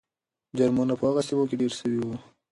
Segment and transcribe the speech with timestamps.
[0.57, 2.15] جرمونه په هغو سیمو کې ډېر سوي وو.